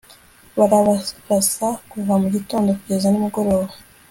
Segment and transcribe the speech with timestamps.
[0.57, 3.71] barabarasa kuva mu gitondo kugeza nimugoroba